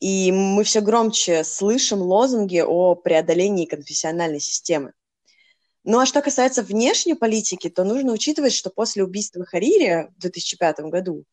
и 0.00 0.30
мы 0.32 0.64
все 0.64 0.80
громче 0.80 1.44
слышим 1.44 2.02
лозунги 2.02 2.62
о 2.66 2.94
преодолении 2.94 3.64
конфессиональной 3.64 4.40
системы. 4.40 4.92
Ну 5.84 5.98
а 5.98 6.06
что 6.06 6.22
касается 6.22 6.62
внешней 6.62 7.14
политики, 7.14 7.68
то 7.68 7.84
нужно 7.84 8.12
учитывать, 8.12 8.54
что 8.54 8.70
после 8.70 9.04
убийства 9.04 9.44
Харири 9.44 10.08
в 10.16 10.20
2005 10.20 10.80
году 10.80 11.24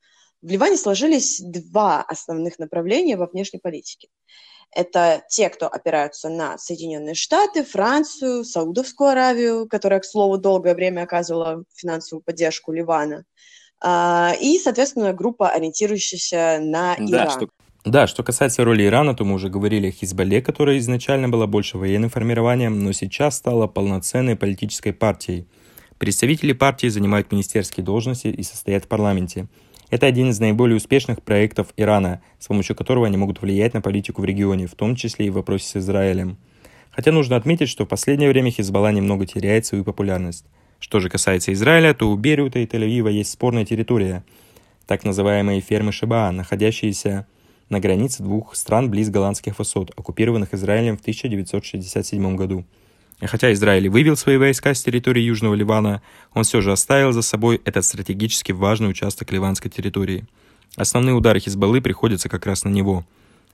в 0.41 0.49
Ливане 0.49 0.77
сложились 0.77 1.39
два 1.39 2.01
основных 2.01 2.59
направления 2.59 3.15
во 3.15 3.27
внешней 3.27 3.59
политике. 3.59 4.09
Это 4.73 5.23
те, 5.29 5.49
кто 5.49 5.67
опираются 5.67 6.29
на 6.29 6.57
Соединенные 6.57 7.13
Штаты, 7.13 7.63
Францию, 7.63 8.45
Саудовскую 8.45 9.09
Аравию, 9.09 9.67
которая, 9.67 9.99
к 9.99 10.05
слову, 10.05 10.37
долгое 10.37 10.73
время 10.73 11.03
оказывала 11.03 11.63
финансовую 11.75 12.23
поддержку 12.23 12.71
Ливана, 12.71 13.25
а, 13.81 14.33
и, 14.39 14.59
соответственно, 14.59 15.11
группа, 15.11 15.49
ориентирующаяся 15.49 16.59
на 16.61 16.95
Иран. 16.95 17.07
Да, 17.07 17.29
что, 17.31 17.49
да, 17.85 18.07
что 18.07 18.23
касается 18.23 18.63
роли 18.63 18.85
Ирана, 18.85 19.15
то 19.15 19.25
мы 19.25 19.35
уже 19.35 19.49
говорили 19.49 19.87
о 19.87 19.91
Хизбалле, 19.91 20.41
которая 20.41 20.77
изначально 20.77 21.29
была 21.29 21.47
больше 21.47 21.77
военным 21.77 22.09
формированием, 22.09 22.83
но 22.83 22.91
сейчас 22.91 23.37
стала 23.37 23.67
полноценной 23.67 24.35
политической 24.35 24.93
партией. 24.93 25.47
Представители 25.97 26.53
партии 26.53 26.87
занимают 26.87 27.31
министерские 27.31 27.83
должности 27.83 28.27
и 28.27 28.43
состоят 28.43 28.85
в 28.85 28.87
парламенте– 28.87 29.47
это 29.91 30.05
один 30.05 30.29
из 30.29 30.39
наиболее 30.39 30.77
успешных 30.77 31.21
проектов 31.21 31.67
Ирана, 31.75 32.21
с 32.39 32.47
помощью 32.47 32.77
которого 32.77 33.05
они 33.07 33.17
могут 33.17 33.41
влиять 33.41 33.73
на 33.73 33.81
политику 33.81 34.21
в 34.21 34.25
регионе, 34.25 34.65
в 34.65 34.73
том 34.73 34.95
числе 34.95 35.27
и 35.27 35.29
в 35.29 35.33
вопросе 35.33 35.67
с 35.67 35.75
Израилем. 35.75 36.37
Хотя 36.91 37.11
нужно 37.11 37.35
отметить, 37.35 37.67
что 37.67 37.83
в 37.83 37.89
последнее 37.89 38.29
время 38.29 38.51
Хизбалла 38.51 38.93
немного 38.93 39.25
теряет 39.25 39.65
свою 39.65 39.83
популярность. 39.83 40.45
Что 40.79 41.01
же 41.01 41.09
касается 41.09 41.51
Израиля, 41.51 41.93
то 41.93 42.09
у 42.09 42.15
Бериута 42.15 42.59
и 42.59 42.65
Тель-Авива 42.65 43.11
есть 43.11 43.31
спорная 43.31 43.65
территория, 43.65 44.23
так 44.87 45.03
называемые 45.03 45.59
фермы 45.59 45.91
Шибаа, 45.91 46.31
находящиеся 46.31 47.27
на 47.71 47.79
границе 47.79 48.21
двух 48.21 48.55
стран 48.55 48.91
близ 48.91 49.09
голландских 49.09 49.57
высот, 49.57 49.91
оккупированных 49.97 50.53
Израилем 50.53 50.97
в 50.97 51.01
1967 51.01 52.35
году– 52.35 52.63
и 53.21 53.27
хотя 53.27 53.53
Израиль 53.53 53.87
вывел 53.87 54.17
свои 54.17 54.37
войска 54.37 54.73
с 54.73 54.83
территории 54.83 55.21
Южного 55.21 55.53
Ливана, 55.53 56.01
он 56.33 56.43
все 56.43 56.59
же 56.59 56.71
оставил 56.71 57.11
за 57.11 57.21
собой 57.21 57.61
этот 57.65 57.85
стратегически 57.85 58.51
важный 58.51 58.89
участок 58.89 59.31
ливанской 59.31 59.69
территории. 59.69 60.25
Основные 60.75 61.13
удары 61.13 61.39
Хизбаллы 61.39 61.81
приходятся 61.81 62.29
как 62.29 62.47
раз 62.47 62.63
на 62.63 62.69
него. 62.69 63.05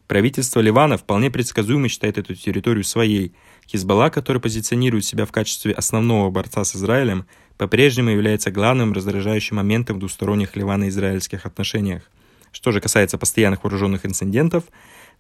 Правительство 0.08 0.62
Ливана 0.62 0.98
вполне 0.98 1.30
предсказуемо 1.30 1.90
считает 1.90 2.18
эту 2.18 2.34
территорию 2.34 2.86
своей. 2.86 3.34
Хизбалла, 3.68 4.10
который 4.10 4.42
позиционирует 4.42 5.04
себя 5.04 5.26
в 5.26 5.34
качестве 5.34 5.74
основного 5.74 6.32
борца 6.32 6.64
с 6.64 6.74
Израилем, 6.74 7.26
по-прежнему 7.58 8.12
является 8.12 8.52
главным 8.52 8.94
раздражающим 8.94 9.58
моментом 9.58 9.98
в 9.98 10.00
двусторонних 10.00 10.56
ливано-израильских 10.56 11.46
отношениях. 11.46 12.10
Что 12.52 12.72
же 12.72 12.82
касается 12.82 13.18
постоянных 13.18 13.64
вооруженных 13.64 14.06
инцидентов, 14.06 14.66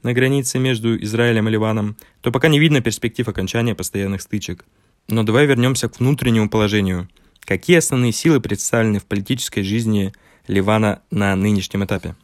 на 0.03 0.13
границе 0.13 0.59
между 0.59 1.01
Израилем 1.03 1.47
и 1.47 1.51
Ливаном, 1.51 1.97
то 2.21 2.31
пока 2.31 2.47
не 2.47 2.59
видно 2.59 2.81
перспектив 2.81 3.27
окончания 3.27 3.75
постоянных 3.75 4.21
стычек. 4.21 4.65
Но 5.07 5.23
давай 5.23 5.45
вернемся 5.45 5.89
к 5.89 5.99
внутреннему 5.99 6.49
положению. 6.49 7.09
Какие 7.41 7.77
основные 7.77 8.11
силы 8.11 8.41
представлены 8.41 8.99
в 8.99 9.05
политической 9.05 9.61
жизни 9.63 10.13
Ливана 10.47 11.01
на 11.11 11.35
нынешнем 11.35 11.85
этапе? 11.85 12.15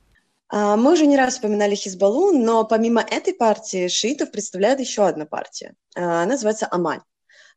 А, 0.50 0.75
мы 0.75 0.93
уже 0.93 1.07
не 1.07 1.17
раз 1.17 1.36
вспоминали 1.36 1.75
Хизбаллу, 1.75 2.31
но 2.31 2.63
помимо 2.63 3.01
этой 3.01 3.33
партии 3.33 3.88
шиитов 3.88 4.31
представляет 4.31 4.79
еще 4.79 5.07
одна 5.07 5.25
партия. 5.25 5.74
А, 5.95 6.24
она 6.24 6.33
называется 6.33 6.67
Амаль, 6.69 7.00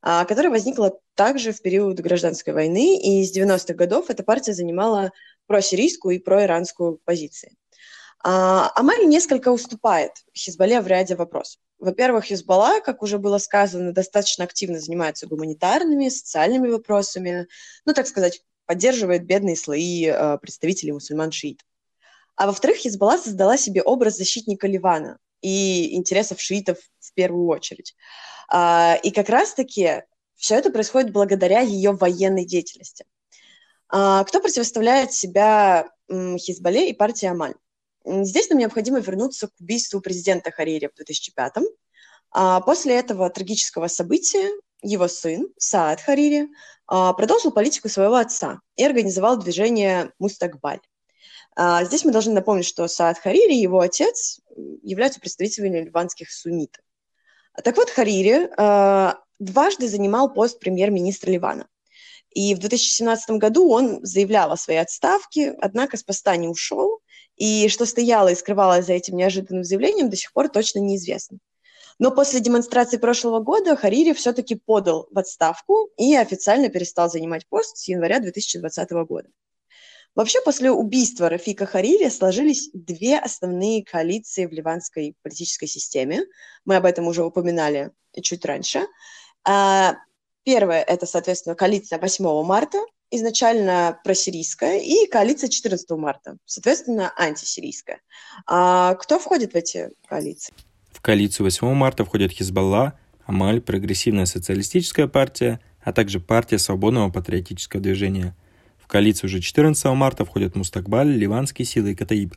а, 0.01 0.25
которая 0.25 0.51
возникла 0.51 0.99
также 1.15 1.53
в 1.53 1.61
период 1.61 1.99
гражданской 2.01 2.55
войны, 2.55 2.97
и 2.97 3.25
с 3.25 3.37
90-х 3.37 3.75
годов 3.75 4.11
эта 4.11 4.23
партия 4.23 4.55
занимала 4.55 5.13
просирийскую 5.47 6.17
и 6.17 6.19
проиранскую 6.19 6.99
позиции. 7.05 7.57
Амаль 8.23 9.07
несколько 9.07 9.51
уступает 9.51 10.13
Хизбалле 10.37 10.81
в 10.81 10.87
ряде 10.87 11.15
вопросов. 11.15 11.61
Во-первых, 11.79 12.25
Хизбалла, 12.25 12.81
как 12.81 13.03
уже 13.03 13.19
было 13.19 13.39
сказано, 13.39 13.93
достаточно 13.93 14.45
активно 14.45 14.81
занимается 14.81 15.27
гуманитарными, 15.27 16.09
социальными 16.09 16.69
вопросами, 16.69 17.47
ну, 17.85 17.93
так 17.93 18.07
сказать, 18.07 18.43
поддерживает 18.65 19.27
бедные 19.27 19.57
слои 19.57 20.11
представителей 20.41 20.93
мусульман-шиитов. 20.93 21.67
А 22.35 22.47
во-вторых, 22.47 22.79
Хизбалла 22.79 23.17
создала 23.17 23.57
себе 23.57 23.83
образ 23.83 24.17
защитника 24.17 24.67
Ливана 24.67 25.19
и 25.41 25.95
интересов 25.97 26.41
шиитов 26.41 26.79
в 26.99 27.13
первую 27.15 27.47
очередь. 27.49 27.95
А, 28.49 28.99
и 29.03 29.11
как 29.11 29.29
раз-таки 29.29 30.03
все 30.35 30.57
это 30.57 30.71
происходит 30.71 31.13
благодаря 31.13 31.61
ее 31.61 31.93
военной 31.93 32.45
деятельности. 32.45 33.07
А, 33.89 34.25
кто 34.25 34.41
противоставляет 34.41 35.13
себя 35.13 35.89
Хизбалле 36.09 36.91
и 36.91 36.95
партии 36.95 37.27
Амаль? 37.27 37.55
Здесь 38.05 38.49
нам 38.51 38.59
необходимо 38.59 39.01
вернуться 39.01 39.49
к 39.49 39.53
убийству 39.61 40.01
президента 40.01 40.51
Харири 40.51 40.89
в 40.95 41.01
2005-м. 41.01 41.65
А 42.33 42.61
после 42.61 42.97
этого 42.97 43.29
трагического 43.31 43.89
события 43.89 44.51
его 44.83 45.09
сын, 45.09 45.49
Саад 45.59 46.01
Харири, 46.01 46.49
продолжил 46.87 47.51
политику 47.51 47.89
своего 47.89 48.17
отца 48.17 48.61
и 48.77 48.85
организовал 48.85 49.39
движение 49.39 50.13
«Мустакбаль». 50.19 50.81
А, 51.57 51.85
здесь 51.85 52.05
мы 52.05 52.13
должны 52.13 52.35
напомнить, 52.35 52.67
что 52.67 52.87
Саад 52.87 53.19
Харири 53.19 53.55
и 53.55 53.63
его 53.63 53.81
отец 53.81 54.41
являются 54.83 55.21
представителями 55.21 55.81
ливанских 55.81 56.31
суннитов. 56.31 56.85
Так 57.65 57.77
вот, 57.79 57.89
Харири 57.89 58.51
а, 58.59 59.19
дважды 59.39 59.89
занимал 59.89 60.33
пост 60.33 60.61
премьер-министра 60.61 61.31
Ливана. 61.31 61.67
И 62.37 62.55
в 62.55 62.59
2017 62.59 63.31
году 63.39 63.71
он 63.71 64.05
заявлял 64.05 64.53
о 64.53 64.59
своей 64.59 64.81
отставке, 64.81 65.53
однако 65.59 65.97
с 65.97 66.03
поста 66.03 66.37
не 66.37 66.49
ушел, 66.49 67.01
и 67.37 67.67
что 67.69 67.87
стояло 67.87 68.29
и 68.29 68.35
скрывалось 68.35 68.85
за 68.85 68.93
этим 68.93 69.17
неожиданным 69.17 69.65
заявлением, 69.65 70.11
до 70.11 70.17
сих 70.17 70.35
пор 70.35 70.51
точно 70.51 70.81
неизвестно. 70.81 71.39
Но 71.99 72.11
после 72.11 72.41
демонстрации 72.41 72.99
прошлого 72.99 73.41
года 73.41 73.75
Харири 73.75 74.13
все-таки 74.13 74.55
подал 74.55 75.09
в 75.11 75.19
отставку 75.19 75.89
и 75.97 76.15
официально 76.15 76.69
перестал 76.69 77.09
занимать 77.09 77.49
пост 77.49 77.79
с 77.79 77.89
января 77.89 78.21
2020 78.21 78.91
года. 79.09 79.31
Вообще, 80.15 80.43
после 80.43 80.71
убийства 80.71 81.31
Рафика 81.31 81.65
Харири 81.65 82.11
сложились 82.11 82.69
две 82.75 83.19
основные 83.19 83.83
коалиции 83.83 84.45
в 84.45 84.53
ливанской 84.53 85.15
политической 85.23 85.69
системе. 85.69 86.27
Мы 86.67 86.77
об 86.77 86.85
этом 86.85 87.07
уже 87.07 87.25
упоминали 87.25 87.93
чуть 88.21 88.45
раньше. 88.45 88.87
Первая– 90.47 90.83
это, 90.87 91.05
соответственно, 91.05 91.55
коалиция 91.55 91.99
8 91.99 92.45
марта, 92.45 92.79
изначально 93.11 93.99
просирийская, 94.03 94.79
и 94.79 95.07
коалиция 95.11 95.51
14 95.51 95.91
марта, 95.91 96.39
соответственно, 96.47 97.13
антисирийская. 97.19 98.01
А 98.47 98.95
кто 98.95 99.19
входит 99.19 99.53
в 99.53 99.57
эти 99.57 99.91
коалиции? 100.09 100.55
В 100.91 101.03
коалицию 101.03 101.45
8 101.45 101.75
марта 101.75 102.05
входят 102.05 102.31
Хизбалла, 102.31 102.99
Амаль, 103.27 103.61
Прогрессивная 103.61 104.27
социалистическая 104.27 105.09
партия, 105.09 105.61
а 105.83 105.93
также 105.93 106.21
партия 106.21 106.59
Свободного 106.59 107.11
патриотического 107.11 107.83
движения– 107.83 108.35
в 108.87 108.89
коалицию 108.89 109.27
уже 109.27 109.41
14 109.41 109.85
марта 109.87 110.25
входят 110.25 110.55
Мустакбаль, 110.55 111.09
Ливанские 111.09 111.67
силы 111.67 111.91
и 111.91 111.95
Катаиб. 111.97 112.37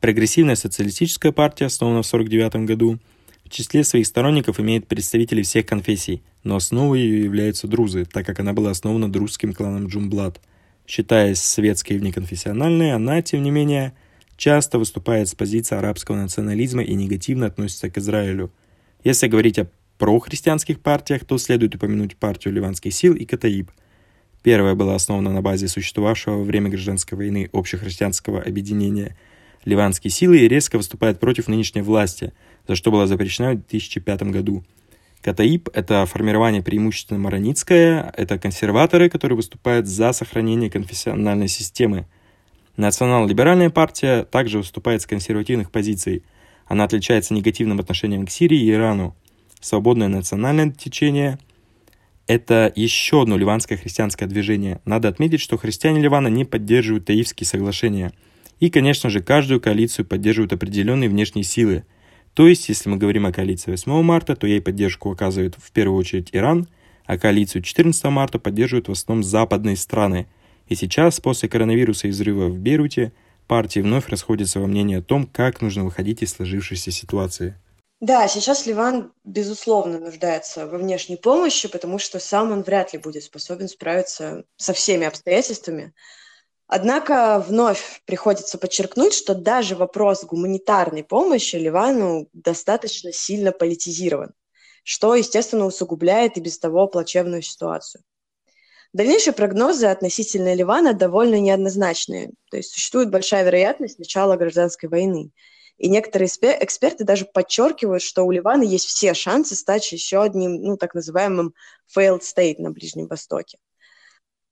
Прогрессивная 0.00 0.56
социалистическая 0.56 1.30
партия, 1.30 1.66
основана 1.66 2.02
в 2.02 2.12
1949 2.12 2.66
году, 2.66 2.98
в 3.44 3.48
числе 3.48 3.84
своих 3.84 4.08
сторонников 4.08 4.58
имеет 4.58 4.88
представителей 4.88 5.44
всех 5.44 5.66
конфессий, 5.66 6.24
но 6.44 6.56
основой 6.56 7.00
ее 7.00 7.24
являются 7.24 7.66
друзы, 7.66 8.04
так 8.04 8.24
как 8.24 8.38
она 8.38 8.52
была 8.52 8.70
основана 8.70 9.10
друзским 9.10 9.52
кланом 9.52 9.88
Джумблад. 9.88 10.40
Считаясь 10.86 11.40
светской 11.42 11.94
и 11.94 11.98
внеконфессиональной, 11.98 12.92
она, 12.92 13.20
тем 13.22 13.42
не 13.42 13.50
менее, 13.50 13.94
часто 14.36 14.78
выступает 14.78 15.28
с 15.28 15.34
позиции 15.34 15.76
арабского 15.76 16.16
национализма 16.16 16.82
и 16.82 16.94
негативно 16.94 17.46
относится 17.46 17.90
к 17.90 17.98
Израилю. 17.98 18.52
Если 19.02 19.26
говорить 19.26 19.58
о 19.58 19.68
прохристианских 19.98 20.80
партиях, 20.80 21.24
то 21.24 21.38
следует 21.38 21.74
упомянуть 21.74 22.16
партию 22.16 22.54
ливанских 22.54 22.94
сил 22.94 23.14
и 23.14 23.24
Катаиб– 23.24 23.70
Первая 24.44 24.74
была 24.74 24.94
основана 24.94 25.32
на 25.32 25.40
базе 25.40 25.68
существовавшего 25.68 26.36
во 26.36 26.44
время 26.44 26.68
гражданской 26.68 27.16
войны 27.16 27.48
общехристианского 27.54 28.42
объединения 28.42 29.16
«Ливанские 29.64 30.10
силы» 30.10 30.38
и 30.38 30.48
резко 30.48 30.76
выступает 30.76 31.18
против 31.18 31.48
нынешней 31.48 31.80
власти, 31.80 32.34
за 32.68 32.76
что 32.76 32.90
была 32.90 33.06
запрещена 33.06 33.52
в 33.52 33.66
2005 33.66 34.22
году. 34.24 34.62
Катаиб– 35.24 35.70
это 35.72 36.04
формирование 36.04 36.62
преимущественно 36.62 37.18
маронитское, 37.18 38.12
это 38.14 38.38
консерваторы, 38.38 39.08
которые 39.08 39.36
выступают 39.36 39.86
за 39.86 40.12
сохранение 40.12 40.68
конфессиональной 40.70 41.48
системы. 41.48 42.04
Национал-либеральная 42.76 43.70
партия 43.70 44.24
также 44.24 44.58
выступает 44.58 45.00
с 45.00 45.06
консервативных 45.06 45.70
позиций. 45.70 46.24
Она 46.66 46.84
отличается 46.84 47.32
негативным 47.32 47.80
отношением 47.80 48.26
к 48.26 48.30
Сирии 48.30 48.60
и 48.60 48.70
Ирану. 48.70 49.16
Свободное 49.62 50.08
национальное 50.08 50.70
течение– 50.72 51.38
это 52.26 52.70
еще 52.76 53.22
одно 53.22 53.38
ливанское 53.38 53.78
христианское 53.78 54.26
движение. 54.26 54.82
Надо 54.84 55.08
отметить, 55.08 55.40
что 55.40 55.56
христиане 55.56 56.02
Ливана 56.02 56.28
не 56.28 56.44
поддерживают 56.44 57.06
Таифские 57.06 57.46
соглашения. 57.46 58.12
И, 58.60 58.68
конечно 58.68 59.08
же, 59.08 59.22
каждую 59.22 59.62
коалицию 59.62 60.04
поддерживают 60.04 60.52
определенные 60.52 61.08
внешние 61.08 61.44
силы. 61.44 61.84
То 62.34 62.48
есть, 62.48 62.68
если 62.68 62.88
мы 62.88 62.96
говорим 62.96 63.26
о 63.26 63.32
коалиции 63.32 63.70
8 63.70 64.02
марта, 64.02 64.34
то 64.34 64.46
ей 64.46 64.60
поддержку 64.60 65.10
оказывает 65.10 65.54
в 65.56 65.70
первую 65.70 65.98
очередь 65.98 66.30
Иран, 66.32 66.68
а 67.06 67.16
коалицию 67.16 67.62
14 67.62 68.04
марта 68.04 68.38
поддерживают 68.38 68.88
в 68.88 68.92
основном 68.92 69.22
западные 69.22 69.76
страны. 69.76 70.26
И 70.68 70.74
сейчас, 70.74 71.20
после 71.20 71.48
коронавируса 71.48 72.08
и 72.08 72.10
взрыва 72.10 72.48
в 72.48 72.58
Бейруте, 72.58 73.12
партии 73.46 73.80
вновь 73.80 74.08
расходятся 74.08 74.58
во 74.58 74.66
мнении 74.66 74.96
о 74.96 75.02
том, 75.02 75.26
как 75.26 75.60
нужно 75.60 75.84
выходить 75.84 76.22
из 76.22 76.32
сложившейся 76.32 76.90
ситуации. 76.90 77.56
Да, 78.00 78.26
сейчас 78.26 78.66
Ливан, 78.66 79.12
безусловно, 79.24 80.00
нуждается 80.00 80.66
во 80.66 80.78
внешней 80.78 81.16
помощи, 81.16 81.68
потому 81.68 81.98
что 81.98 82.18
сам 82.18 82.50
он 82.50 82.62
вряд 82.62 82.92
ли 82.92 82.98
будет 82.98 83.22
способен 83.22 83.68
справиться 83.68 84.44
со 84.56 84.72
всеми 84.72 85.06
обстоятельствами. 85.06 85.94
Однако 86.66 87.44
вновь 87.46 88.02
приходится 88.06 88.58
подчеркнуть, 88.58 89.12
что 89.12 89.34
даже 89.34 89.76
вопрос 89.76 90.24
гуманитарной 90.24 91.04
помощи 91.04 91.56
Ливану 91.56 92.28
достаточно 92.32 93.12
сильно 93.12 93.52
политизирован, 93.52 94.32
что, 94.82 95.14
естественно, 95.14 95.66
усугубляет 95.66 96.36
и 96.36 96.40
без 96.40 96.58
того 96.58 96.86
плачевную 96.86 97.42
ситуацию. 97.42 98.02
Дальнейшие 98.92 99.34
прогнозы 99.34 99.86
относительно 99.86 100.54
Ливана 100.54 100.94
довольно 100.94 101.38
неоднозначные, 101.40 102.30
то 102.50 102.56
есть 102.56 102.72
существует 102.72 103.10
большая 103.10 103.44
вероятность 103.44 103.98
начала 103.98 104.36
гражданской 104.36 104.88
войны– 104.88 105.30
и 105.76 105.88
некоторые 105.88 106.28
эксперты 106.28 107.04
даже 107.04 107.24
подчеркивают, 107.24 108.02
что 108.02 108.22
у 108.22 108.30
Ливана 108.30 108.62
есть 108.62 108.86
все 108.86 109.12
шансы 109.14 109.56
стать 109.56 109.90
еще 109.90 110.22
одним, 110.22 110.62
ну, 110.62 110.76
так 110.76 110.94
называемым 110.94 111.54
failed 111.96 112.20
state 112.20 112.56
на 112.58 112.70
Ближнем 112.70 113.08
Востоке. 113.08 113.58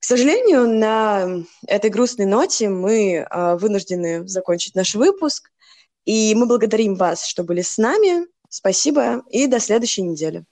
К 0.03 0.05
сожалению, 0.05 0.67
на 0.67 1.45
этой 1.69 1.89
грустной 1.89 2.27
ноте 2.27 2.69
мы 2.69 3.19
э, 3.19 3.57
вынуждены 3.57 4.27
закончить 4.27 4.75
наш 4.75 4.97
выпуск. 4.97 5.53
И 6.05 6.35
мы 6.35 6.47
благодарим 6.47 6.97
вас, 6.97 7.25
что 7.25 7.45
были 7.45 7.63
с 7.63 7.79
нами. 7.79 8.27
Спасибо 8.49 9.23
и 9.31 9.47
до 9.47 9.61
следующей 9.61 10.03
недели. 10.03 10.45